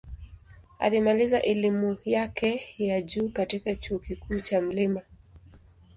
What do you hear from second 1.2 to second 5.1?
elimu yake ya juu katika Chuo Kikuu cha Mt.